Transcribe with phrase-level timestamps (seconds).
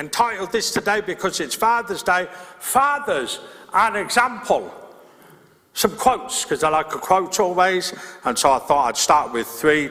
[0.00, 2.26] entitled this today because it's Father's Day
[2.58, 3.40] Fathers,
[3.72, 4.74] are an Example.
[5.74, 9.46] Some quotes, because I like a quote always, and so I thought I'd start with
[9.46, 9.90] three.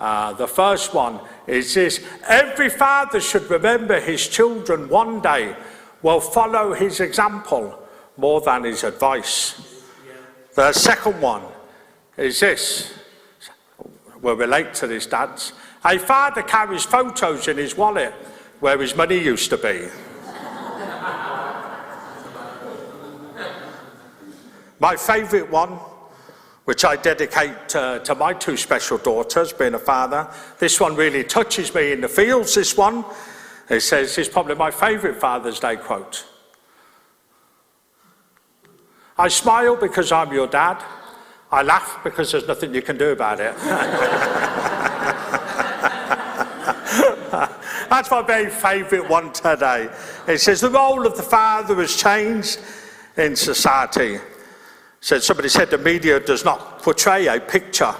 [0.00, 5.54] Uh, the first one is this Every father should remember his children one day
[6.02, 7.78] will follow his example
[8.16, 9.60] more than his advice.
[10.54, 11.42] The second one
[12.16, 12.94] is this
[14.22, 15.52] will relate to this, dads.
[15.84, 18.14] A father carries photos in his wallet
[18.60, 19.88] where his money used to be.
[24.78, 25.78] My favourite one,
[26.64, 30.26] which I dedicate to, to my two special daughters, being a father,
[30.58, 33.04] this one really touches me in the fields, this one.
[33.68, 36.26] It says, is probably my favourite Father's Day quote.
[39.18, 40.82] I smile because I'm your dad.
[41.52, 43.54] I laugh because there's nothing you can do about it.
[48.00, 49.90] That's my very favourite one today.
[50.26, 52.58] It says, the role of the father has changed
[53.18, 54.16] in society.
[55.02, 57.94] So somebody said the media does not portray a picture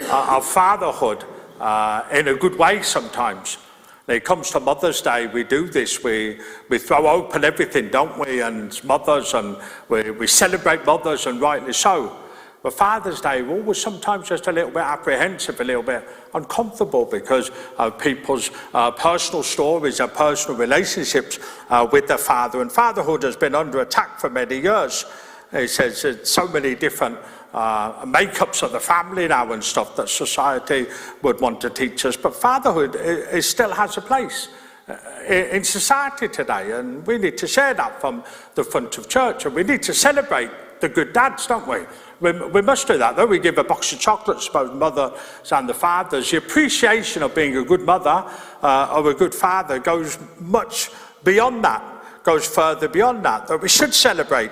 [0.00, 1.22] uh, of fatherhood
[1.60, 3.58] uh, in a good way sometimes.
[4.06, 6.02] When it comes to Mother's Day, we do this.
[6.02, 8.42] We, we throw open everything, don't we?
[8.42, 9.56] And mothers, and
[9.88, 12.23] we, we celebrate mothers, and rightly so.
[12.64, 17.04] But Father's Day, we're always sometimes just a little bit apprehensive, a little bit uncomfortable
[17.04, 22.62] because of people's uh, personal stories and personal relationships uh, with their father.
[22.62, 25.04] And fatherhood has been under attack for many years.
[25.52, 27.18] He says so many different
[27.52, 30.86] uh, makeups of the family now and stuff that society
[31.20, 32.16] would want to teach us.
[32.16, 34.48] But fatherhood it, it still has a place
[34.88, 34.96] uh,
[35.28, 39.54] in society today, and we need to share that from the front of church, and
[39.54, 40.50] we need to celebrate
[40.84, 41.78] the good dads, don't we?
[42.20, 43.26] We, we must do that, though.
[43.26, 46.30] We give a box of chocolates to both mothers and the fathers.
[46.30, 48.24] The appreciation of being a good mother
[48.62, 50.90] uh, or a good father goes much
[51.24, 51.82] beyond that,
[52.22, 54.50] goes further beyond that, that we should celebrate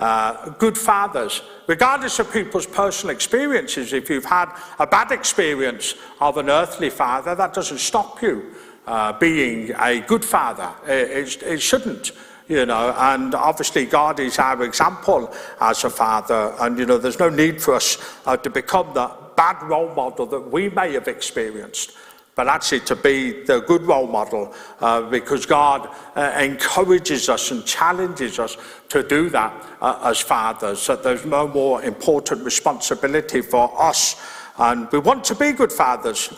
[0.00, 3.94] uh, good fathers, regardless of people's personal experiences.
[3.94, 8.54] If you've had a bad experience of an earthly father, that doesn't stop you
[8.86, 10.70] uh, being a good father.
[10.86, 12.12] It, it, it shouldn't
[12.50, 17.20] you know, and obviously God is our example as a father, and you know, there's
[17.20, 17.96] no need for us
[18.26, 21.92] uh, to become the bad role model that we may have experienced
[22.36, 27.66] but actually to be the good role model uh, because God uh, encourages us and
[27.66, 28.56] challenges us
[28.88, 34.16] to do that uh, as fathers, that there's no more important responsibility for us.
[34.56, 36.32] And we want to be good fathers.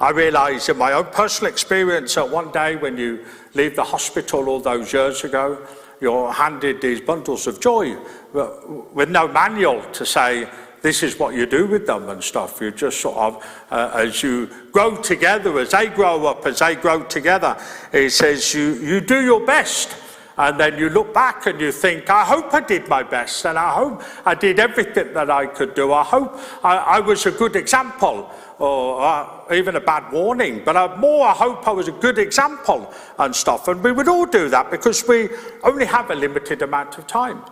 [0.00, 4.48] I realise in my own personal experience that one day when you leave the hospital
[4.48, 5.58] all those years ago,
[6.00, 7.96] you're handed these bundles of joy
[8.32, 10.48] with no manual to say,
[10.80, 12.58] this is what you do with them and stuff.
[12.62, 16.76] You just sort of, uh, as you grow together, as they grow up, as they
[16.76, 17.58] grow together,
[17.92, 19.94] it says you, you do your best.
[20.38, 23.58] And then you look back and you think, I hope I did my best, and
[23.58, 25.92] I hope I did everything that I could do.
[25.92, 30.76] I hope I, I was a good example, or uh, even a bad warning, but
[30.76, 33.68] I, more I hope I was a good example and stuff.
[33.68, 35.30] And we would all do that because we
[35.62, 37.42] only have a limited amount of time.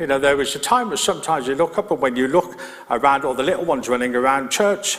[0.00, 2.58] You know, there was a time where sometimes you look up and when you look
[2.90, 4.98] around all the little ones running around church,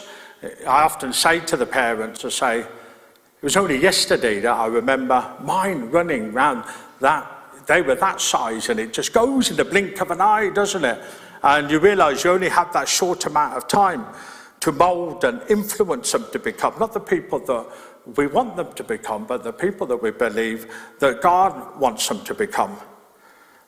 [0.61, 2.67] I often say to the parents, I say, it
[3.41, 6.63] was only yesterday that I remember mine running around
[7.01, 7.29] that,
[7.67, 10.85] they were that size and it just goes in the blink of an eye, doesn't
[10.85, 11.01] it?
[11.41, 14.05] And you realise you only have that short amount of time
[14.63, 17.67] to mould and influence them to become, not the people that
[18.15, 22.23] we want them to become, but the people that we believe that God wants them
[22.23, 22.77] to become.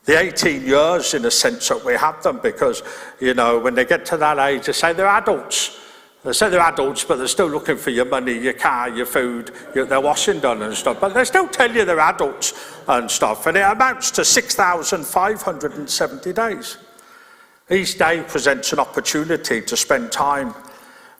[0.05, 2.81] The 18 years, in a sense, that we have them because,
[3.19, 5.77] you know, when they get to that age, they say they're adults.
[6.23, 9.51] They say they're adults, but they're still looking for your money, your car, your food,
[9.75, 11.01] your, their washing done and stuff.
[11.01, 12.53] But they still tell you they're adults
[12.87, 13.47] and stuff.
[13.47, 16.77] And it amounts to 6,570 days.
[17.69, 20.53] Each day presents an opportunity to spend time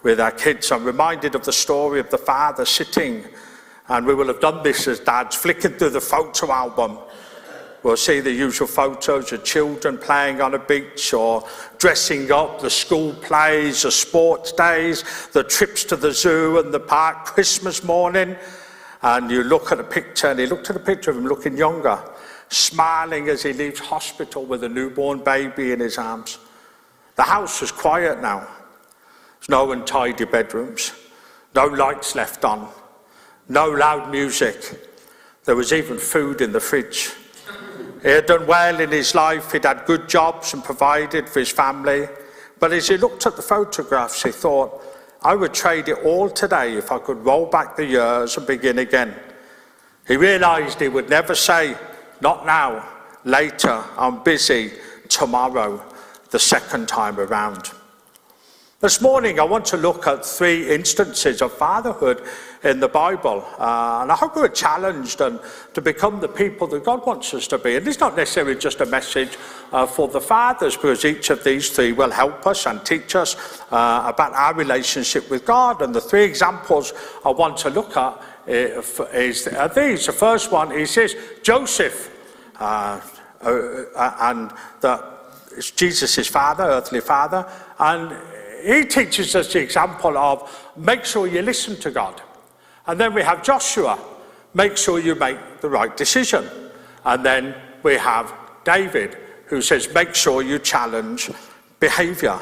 [0.05, 0.71] with our kids.
[0.71, 3.25] I'm reminded of the story of the father sitting,
[3.89, 6.99] and we will have done this as dads, flicking through the photo album
[7.85, 11.47] We'll see the usual photos of children playing on a beach or
[11.77, 15.03] dressing up, the school plays, the sports days,
[15.33, 18.37] the trips to the zoo and the park, Christmas morning.
[19.03, 21.57] And you look at a picture, and he looked at a picture of him looking
[21.57, 22.03] younger,
[22.49, 26.39] smiling as he leaves hospital with a newborn baby in his arms.
[27.17, 28.47] The house was quiet now.
[29.47, 30.91] No untidy bedrooms,
[31.53, 32.67] no lights left on,
[33.47, 34.57] no loud music.
[35.43, 37.11] There was even food in the fridge.
[38.01, 41.51] He had done well in his life, he'd had good jobs and provided for his
[41.51, 42.07] family.
[42.59, 44.81] But as he looked at the photographs, he thought,
[45.21, 48.79] I would trade it all today if I could roll back the years and begin
[48.79, 49.15] again.
[50.07, 51.75] He realized he would never say,
[52.21, 52.87] Not now,
[53.23, 54.73] later, I'm busy,
[55.09, 55.83] tomorrow,
[56.29, 57.71] the second time around.
[58.81, 62.21] This morning, I want to look at three instances of fatherhood
[62.61, 63.45] in the Bible.
[63.57, 65.39] Uh, and I hope we're challenged and
[65.73, 67.77] to become the people that God wants us to be.
[67.77, 69.37] And it's not necessarily just a message
[69.71, 73.61] uh, for the fathers, because each of these three will help us and teach us
[73.71, 75.81] uh, about our relationship with God.
[75.81, 76.91] And the three examples
[77.23, 80.05] I want to look at uh, is, are these.
[80.05, 82.11] The first one is this Joseph,
[82.59, 82.99] uh,
[83.39, 84.51] uh, and
[84.81, 85.01] that
[85.77, 87.49] Jesus' father, earthly father.
[87.79, 88.17] And
[88.65, 92.21] he teaches us the example of make sure you listen to God.
[92.87, 93.99] And then we have Joshua,
[94.53, 96.49] make sure you make the right decision.
[97.03, 98.33] And then we have
[98.63, 101.29] David, who says make sure you challenge
[101.79, 102.39] behavior.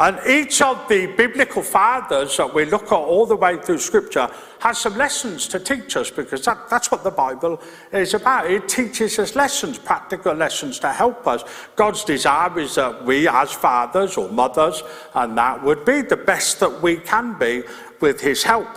[0.00, 4.30] And each of the biblical fathers that we look at all the way through Scripture
[4.60, 7.60] has some lessons to teach us because that, that's what the Bible
[7.92, 8.50] is about.
[8.50, 11.44] It teaches us lessons, practical lessons to help us.
[11.76, 14.82] God's desire is that we, as fathers or mothers,
[15.14, 17.62] and that would be the best that we can be
[18.00, 18.74] with His help.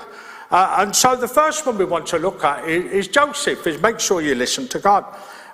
[0.52, 3.82] Uh, and so the first one we want to look at is, is Joseph, is
[3.82, 5.06] make sure you listen to God.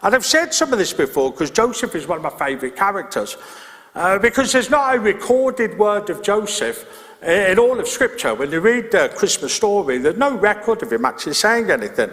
[0.02, 3.38] And I've said some of this before because Joseph is one of my favourite characters.
[3.96, 6.86] Uh, because there's not a recorded word of Joseph
[7.24, 8.36] in all of Scripture.
[8.36, 12.12] When you read the Christmas story, there's no record of him actually saying anything.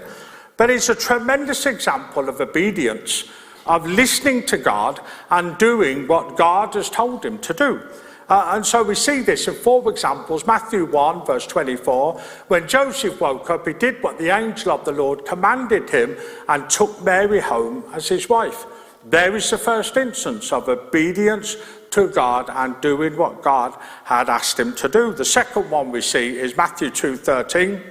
[0.57, 3.25] But it's a tremendous example of obedience,
[3.67, 5.01] of listening to God
[5.31, 7.83] and doing what God has told him to do.
[8.29, 10.47] Uh, and so we see this in four examples.
[10.47, 12.21] Matthew 1, verse 24.
[12.49, 16.17] When Joseph woke up, he did what the angel of the Lord commanded him
[16.49, 18.65] and took Mary home as his wife.
[19.09, 21.57] There is the first instance of obedience
[21.91, 25.13] to God and doing what God had asked him to do.
[25.13, 27.83] The second one we see is Matthew 2:13.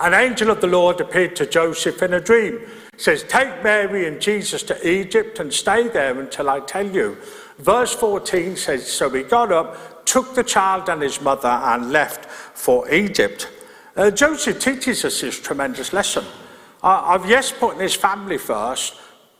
[0.00, 2.68] An angel of the Lord appeared to Joseph in a dream.
[2.92, 7.16] It says, "Take Mary and Jesus to Egypt and stay there until I tell you."
[7.58, 12.26] Verse 14 says, "So he got up, took the child and his mother and left
[12.54, 13.46] for Egypt."
[13.96, 16.24] Uh, Joseph teaches us this tremendous lesson.
[16.82, 18.94] Uh, I've yes put his family first,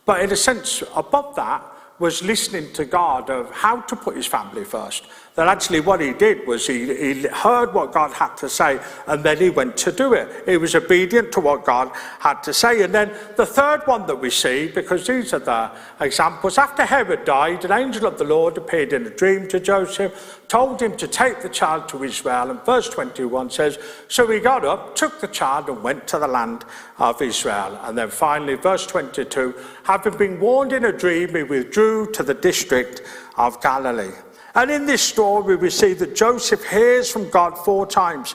[0.05, 1.63] but in a sense, above that
[1.99, 5.05] was listening to God of how to put his family first.
[5.35, 9.25] That actually what he did was he, he heard what God had to say and
[9.25, 10.29] then he went to do it.
[10.45, 12.83] He was obedient to what God had to say.
[12.83, 15.71] And then the third one that we see, because these are the
[16.01, 20.43] examples, after Herod died, an angel of the Lord appeared in a dream to Joseph,
[20.49, 22.51] told him to take the child to Israel.
[22.51, 26.29] And verse 21 says, So he got up, took the child, and went to the
[26.29, 26.67] land
[26.99, 27.81] of Israel.
[27.85, 32.35] And then finally, verse 22, having been warned in a dream, he withdrew to the
[32.35, 33.01] district
[33.39, 34.13] of Galilee.
[34.55, 38.35] And in this story, we see that Joseph hears from God four times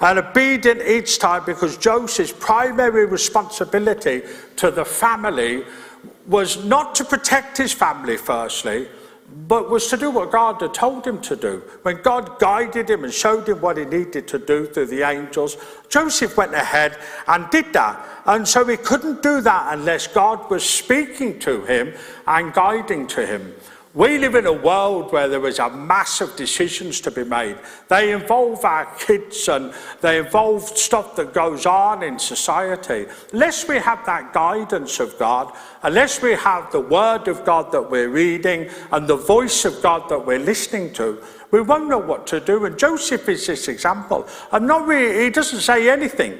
[0.00, 4.22] and obedient each time because Joseph's primary responsibility
[4.56, 5.64] to the family
[6.26, 8.88] was not to protect his family, firstly,
[9.46, 11.62] but was to do what God had told him to do.
[11.82, 15.56] When God guided him and showed him what he needed to do through the angels,
[15.88, 16.98] Joseph went ahead
[17.28, 18.04] and did that.
[18.26, 21.94] And so he couldn't do that unless God was speaking to him
[22.26, 23.54] and guiding to him.
[23.92, 27.56] We live in a world where there is a mass of decisions to be made.
[27.88, 33.06] They involve our kids and they involve stuff that goes on in society.
[33.32, 35.52] Unless we have that guidance of God,
[35.82, 40.08] unless we have the Word of God that we're reading and the voice of God
[40.08, 41.20] that we're listening to,
[41.50, 42.64] we won't know what to do.
[42.66, 44.28] And Joseph is this example.
[44.52, 46.38] And not really, he doesn't say anything.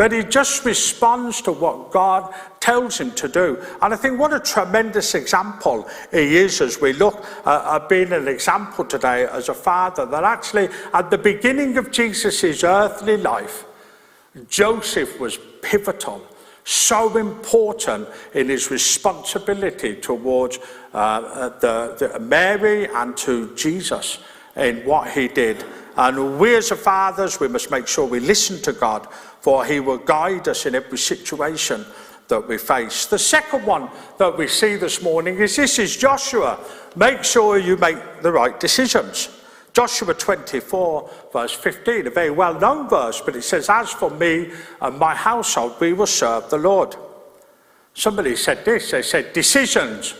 [0.00, 3.62] But he just responds to what God tells him to do.
[3.82, 8.10] And I think what a tremendous example he is as we look uh, at being
[8.14, 10.06] an example today as a father.
[10.06, 13.66] That actually, at the beginning of Jesus' earthly life,
[14.48, 16.22] Joseph was pivotal,
[16.64, 20.60] so important in his responsibility towards
[20.94, 24.20] uh, uh the, the Mary and to Jesus
[24.56, 25.62] in what he did.
[25.96, 29.08] And we as the fathers, we must make sure we listen to God
[29.40, 31.84] for he will guide us in every situation
[32.28, 33.06] that we face.
[33.06, 36.58] The second one that we see this morning is this is Joshua.
[36.94, 39.36] Make sure you make the right decisions.
[39.72, 44.50] Joshua 24, verse 15, a very well known verse, but it says, As for me
[44.80, 46.96] and my household, we will serve the Lord.
[47.94, 50.14] Somebody said this they said, Decisions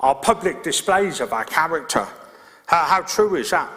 [0.00, 2.06] are public displays of our character.
[2.66, 3.70] How, how true is that?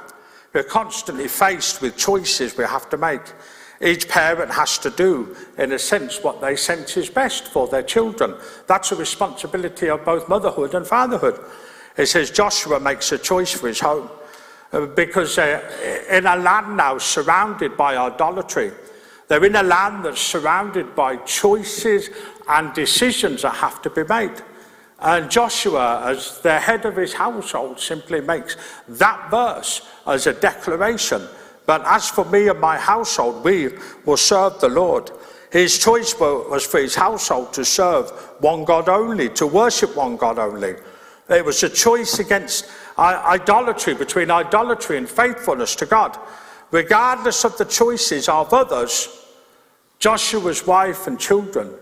[0.54, 3.22] We're constantly faced with choices we have to make.
[3.82, 7.84] Each parent has to do, in a sense, what they sense is best for their
[7.84, 8.36] children.
[8.68, 11.40] That's a responsibility of both motherhood and fatherhood.
[11.98, 14.10] It says Joshua makes a choice for his home
[14.74, 18.72] uh, because uh, in a land now surrounded by idolatry,
[19.30, 22.10] They're in a land that's surrounded by choices
[22.48, 24.42] and decisions that have to be made.
[25.02, 31.22] And Joshua, as the head of his household, simply makes that verse as a declaration.
[31.66, 33.70] But as for me and my household, we
[34.06, 35.12] will serve the Lord.
[35.52, 40.38] His choice was for his household to serve one God only, to worship one God
[40.38, 40.76] only.
[41.30, 42.66] It was a choice against
[42.98, 46.18] idolatry, between idolatry and faithfulness to God.
[46.72, 49.26] Regardless of the choices of others,
[50.00, 51.74] Joshua's wife and children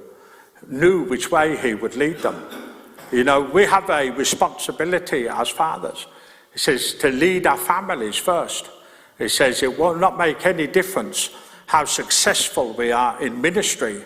[0.68, 2.67] knew which way he would lead them.
[3.12, 6.08] You know, we have a responsibility as fathers.
[6.54, 8.70] It says to lead our families first.
[9.18, 11.30] It says it will not make any difference
[11.68, 14.04] how successful we are in ministry,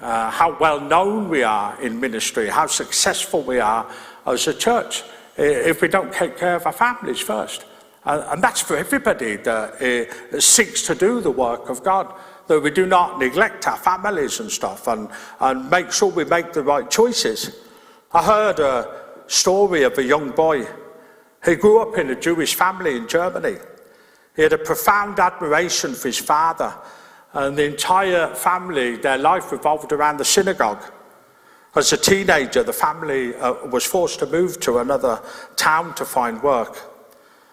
[0.00, 3.86] uh, how well known we are in ministry, how successful we are
[4.26, 5.02] as a church,
[5.36, 7.66] if we don't take care of our families first.
[8.04, 9.82] And, and that's for everybody that
[10.32, 12.14] uh, seeks to do the work of God,
[12.46, 16.54] that we do not neglect our families and stuff and, and make sure we make
[16.54, 17.67] the right choices.
[18.10, 20.66] I heard a story of a young boy.
[21.44, 23.58] He grew up in a Jewish family in Germany.
[24.34, 26.74] He had a profound admiration for his father,
[27.34, 30.82] and the entire family, their life revolved around the synagogue.
[31.74, 35.20] As a teenager, the family uh, was forced to move to another
[35.56, 36.78] town to find work.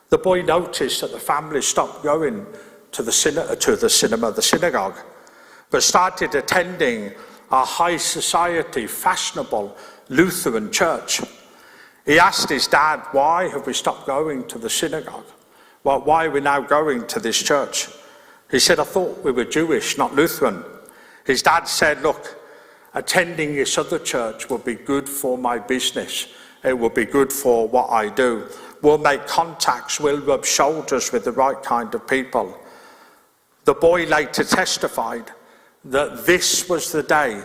[0.07, 2.45] The boy noticed that the family stopped going
[2.93, 4.95] to the, to the cinema, the synagogue,
[5.69, 7.11] but started attending
[7.51, 9.77] a high society, fashionable
[10.09, 11.21] Lutheran church.
[12.05, 15.25] He asked his dad, Why have we stopped going to the synagogue?
[15.83, 17.87] Well, why are we now going to this church?
[18.51, 20.63] He said, I thought we were Jewish, not Lutheran.
[21.25, 22.39] His dad said, Look,
[22.93, 26.27] attending this other church will be good for my business.
[26.63, 28.47] It will be good for what I do.
[28.81, 32.57] We'll make contacts, we'll rub shoulders with the right kind of people.
[33.63, 35.31] The boy later testified
[35.85, 37.43] that this was the day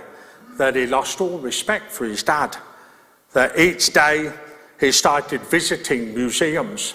[0.56, 2.56] that he lost all respect for his dad.
[3.32, 4.32] That each day
[4.80, 6.94] he started visiting museums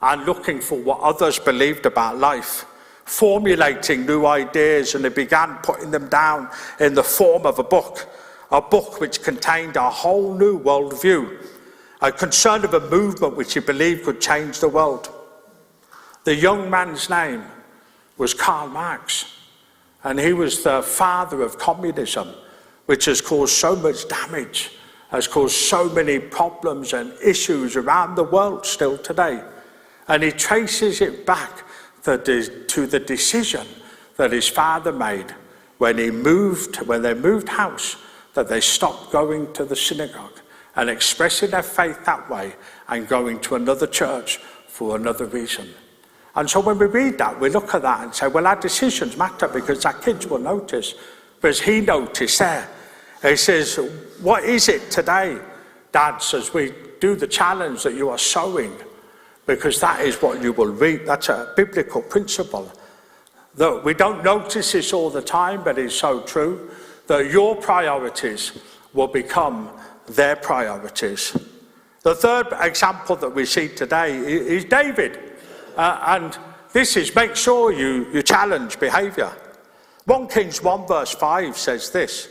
[0.00, 2.66] and looking for what others believed about life,
[3.06, 8.06] formulating new ideas, and he began putting them down in the form of a book,
[8.50, 11.42] a book which contained a whole new worldview,
[12.02, 15.10] a concern of a movement which he believed could change the world.
[16.24, 17.44] The young man's name
[18.18, 19.34] was Karl Marx,
[20.04, 22.28] and he was the father of communism
[22.86, 24.72] which has caused so much damage,
[25.08, 29.42] has caused so many problems and issues around the world still today.
[30.06, 31.64] And he traces it back
[32.02, 33.66] to the decision
[34.16, 35.34] that his father made
[35.78, 37.96] when he moved, when they moved house,
[38.34, 40.40] that they stopped going to the synagogue
[40.76, 42.54] and expressing their faith that way
[42.88, 45.72] and going to another church for another reason.
[46.36, 49.16] And so when we read that, we look at that and say, well, our decisions
[49.16, 50.94] matter because our kids will notice.
[51.36, 52.68] Because he noticed there
[53.24, 53.76] he says,
[54.20, 55.38] What is it today,
[55.92, 58.72] dads, as we do the challenge that you are sowing?
[59.46, 61.06] Because that is what you will reap.
[61.06, 62.70] That's a biblical principle.
[63.56, 66.70] That we don't notice this all the time, but it's so true.
[67.06, 68.58] That your priorities
[68.92, 69.70] will become
[70.06, 71.36] their priorities.
[72.02, 75.23] The third example that we see today is David.
[75.76, 76.38] Uh, and
[76.72, 79.32] this is make sure you, you challenge behavior.
[80.06, 82.28] 1 Kings 1 verse 5 says this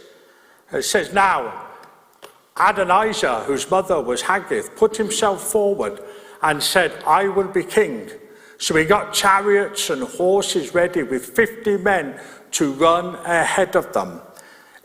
[0.71, 1.67] it says, Now,
[2.57, 5.99] Adonijah, whose mother was Haggith, put himself forward
[6.41, 8.09] and said, I will be king.
[8.57, 12.19] So he got chariots and horses ready with 50 men
[12.51, 14.21] to run ahead of them.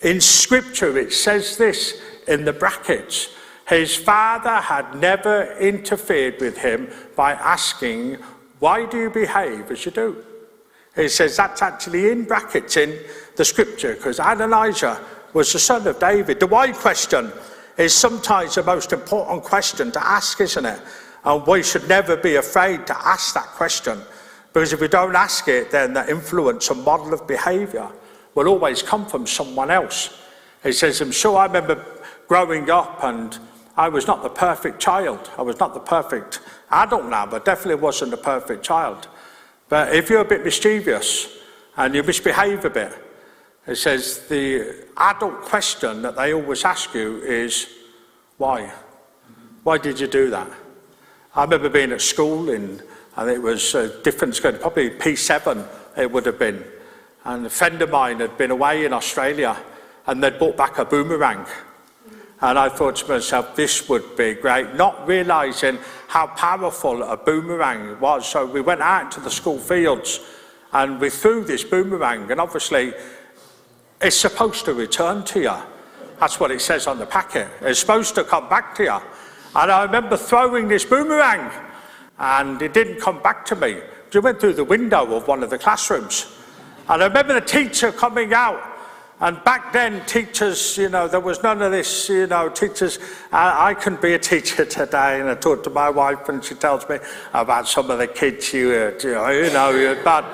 [0.00, 3.30] In scripture, it says this in the brackets
[3.68, 8.16] his father had never interfered with him by asking,
[8.58, 10.24] Why do you behave as you do?
[10.96, 12.98] He says that's actually in brackets in
[13.36, 15.00] the scripture because Adonijah
[15.32, 16.40] was the son of David.
[16.40, 17.32] The why question
[17.76, 20.80] is sometimes the most important question to ask, isn't it?
[21.24, 24.00] And we should never be afraid to ask that question.
[24.52, 27.88] Because if we don't ask it, then the influence and model of behaviour
[28.34, 30.20] will always come from someone else.
[30.62, 31.84] He says, I'm sure I remember
[32.26, 33.38] growing up and
[33.78, 35.30] I was not the perfect child.
[35.38, 36.40] I was not the perfect
[36.72, 39.06] adult now, but definitely wasn't the perfect child.
[39.68, 41.38] But if you're a bit mischievous
[41.76, 42.92] and you misbehave a bit,
[43.68, 47.68] it says the adult question that they always ask you is,
[48.36, 48.72] why?
[49.62, 50.50] Why did you do that?
[51.36, 52.82] I remember being at school in,
[53.16, 55.64] and it was a different school, probably P7
[55.96, 56.64] it would have been.
[57.24, 59.56] And a friend of mine had been away in Australia
[60.06, 61.46] and they'd brought back a boomerang.
[62.40, 67.98] And I thought to myself, this would be great, not realizing how powerful a boomerang
[67.98, 68.28] was.
[68.28, 70.20] So we went out to the school fields
[70.72, 72.92] and we threw this boomerang, and obviously
[74.00, 75.56] it's supposed to return to you.
[76.20, 77.48] That's what it says on the packet.
[77.62, 79.00] It's supposed to come back to you.
[79.56, 81.50] And I remember throwing this boomerang,
[82.18, 83.78] and it didn't come back to me.
[84.12, 86.26] It went through the window of one of the classrooms.
[86.88, 88.60] And I remember the teacher coming out
[89.20, 93.00] and back then, teachers, you know, there was none of this, you know, teachers,
[93.32, 95.20] I, I can be a teacher today.
[95.20, 96.98] And I talk to my wife and she tells me
[97.34, 100.24] about some of the kids you, uh, you know, you but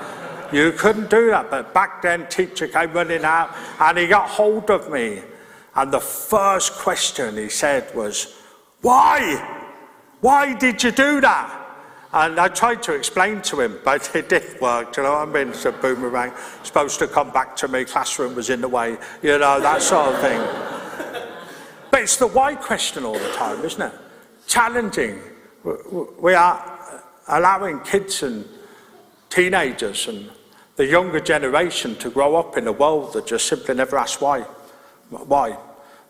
[0.53, 1.51] you couldn't do that.
[1.51, 5.23] But back then, teacher came running out and he got hold of me.
[5.75, 8.35] And the first question he said was,
[8.83, 9.63] why?
[10.21, 11.64] Why did you do that?
[12.15, 14.97] And I tried to explain to him, but it didn't work.
[14.97, 15.49] You know what I mean?
[15.49, 16.33] It's a boomerang.
[16.63, 17.85] Supposed to come back to me.
[17.85, 18.97] Classroom was in the way.
[19.21, 20.41] You know, that sort of thing.
[21.91, 23.93] but it's the why question all the time, isn't it?
[24.47, 25.19] Challenging.
[26.21, 28.47] We are allowing kids and
[29.29, 30.31] teenagers and
[30.77, 34.43] the younger generation to grow up in a world that just simply never asks why.
[35.11, 35.59] Why?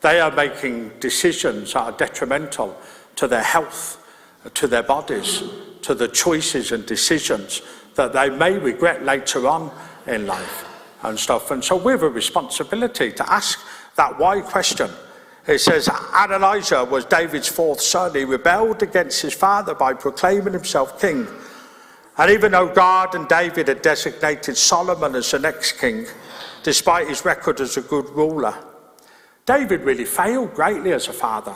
[0.02, 2.76] They are making decisions that are detrimental
[3.16, 4.04] to their health,
[4.52, 5.42] to their bodies,
[5.84, 7.60] to the choices and decisions
[7.94, 9.70] that they may regret later on
[10.06, 10.66] in life
[11.02, 11.50] and stuff.
[11.50, 13.60] And so we have a responsibility to ask
[13.96, 14.90] that why question.
[15.46, 18.14] It says Adonijah was David's fourth son.
[18.14, 21.26] He rebelled against his father by proclaiming himself king.
[22.16, 26.06] And even though God and David had designated Solomon as the next king,
[26.62, 28.54] despite his record as a good ruler,
[29.44, 31.54] David really failed greatly as a father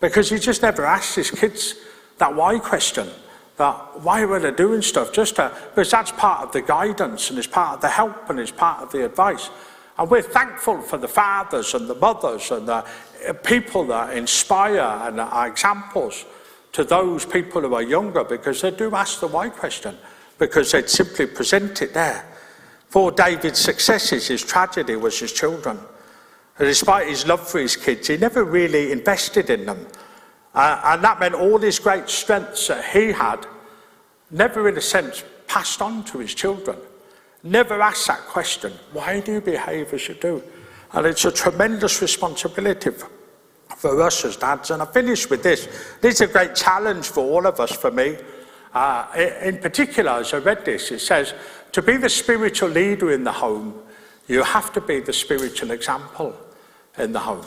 [0.00, 1.74] because he just never asked his kids
[2.18, 3.10] that why question
[3.56, 5.12] that why were they doing stuff?
[5.12, 8.38] Just to, because that's part of the guidance and it's part of the help and
[8.38, 9.50] it's part of the advice.
[9.98, 12.84] And we're thankful for the fathers and the mothers and the
[13.22, 16.26] eh, people that inspire and are examples
[16.72, 19.96] to those people who are younger because they do ask the why question
[20.38, 22.26] because they'd simply present it there.
[22.88, 25.78] For David's successes, his tragedy was his children.
[26.58, 29.86] And despite his love for his kids, he never really invested in them.
[30.56, 33.46] Uh, and that meant all these great strengths that he had
[34.30, 36.78] never, in a sense, passed on to his children.
[37.42, 40.42] Never asked that question why do you behave as you do?
[40.92, 43.10] And it's a tremendous responsibility for,
[43.76, 44.70] for us as dads.
[44.70, 45.68] And I finish with this.
[46.00, 48.16] This is a great challenge for all of us, for me.
[48.72, 49.06] Uh,
[49.42, 51.34] in particular, as I read this, it says
[51.72, 53.78] to be the spiritual leader in the home,
[54.26, 56.34] you have to be the spiritual example
[56.96, 57.44] in the home.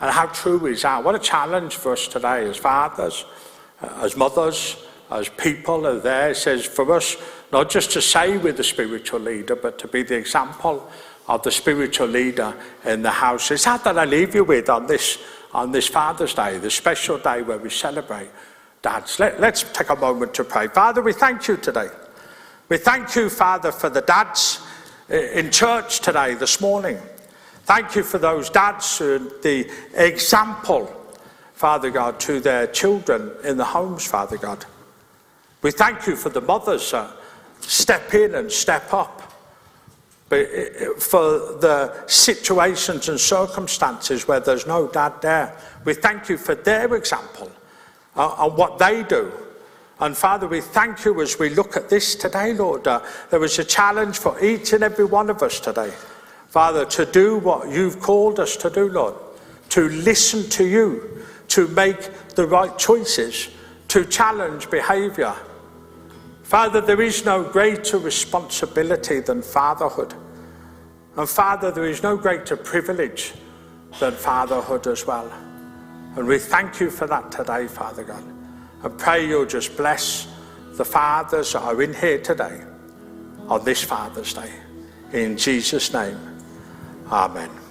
[0.00, 1.04] And how true is that?
[1.04, 3.24] What a challenge for us today as fathers,
[3.80, 4.76] uh, as mothers,
[5.10, 6.30] as people are there.
[6.30, 7.16] It says for us,
[7.52, 10.90] not just to say we're the spiritual leader, but to be the example
[11.28, 12.54] of the spiritual leader
[12.84, 13.50] in the house.
[13.50, 15.18] It's that that I leave you with on this,
[15.52, 18.28] on this Father's Day, the special day where we celebrate
[18.82, 19.18] dads.
[19.18, 20.68] Let, let's take a moment to pray.
[20.68, 21.88] Father, we thank you today.
[22.68, 24.60] We thank you, Father, for the dads
[25.08, 26.98] in church today, this morning.
[27.64, 30.94] Thank you for those dads, the example,
[31.54, 34.66] Father God, to their children in the homes, Father God.
[35.62, 37.10] We thank you for the mothers that
[37.62, 39.22] step in and step up
[40.98, 45.56] for the situations and circumstances where there's no dad there.
[45.86, 47.50] We thank you for their example
[48.14, 49.32] uh, and what they do.
[50.00, 52.86] And Father, we thank you as we look at this today, Lord.
[52.86, 53.00] Uh,
[53.30, 55.92] there was a challenge for each and every one of us today.
[56.54, 59.16] Father, to do what you've called us to do, Lord,
[59.70, 62.00] to listen to you, to make
[62.36, 63.48] the right choices,
[63.88, 65.34] to challenge behaviour.
[66.44, 70.14] Father, there is no greater responsibility than fatherhood.
[71.16, 73.32] And Father, there is no greater privilege
[73.98, 75.28] than fatherhood as well.
[76.16, 78.22] And we thank you for that today, Father God.
[78.84, 80.28] And pray you'll just bless
[80.74, 82.62] the fathers that are in here today
[83.48, 84.52] on this Father's Day.
[85.12, 86.33] In Jesus' name.
[87.14, 87.63] Amen.